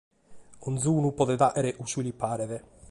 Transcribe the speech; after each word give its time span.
Onniune 0.69 1.09
podet 1.19 1.39
fàghere 1.41 1.77
cussu 1.77 1.99
chi 1.99 2.05
li 2.05 2.13
paret. 2.21 2.53